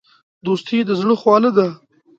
[0.45, 1.67] دوستي د زړه خواله ده.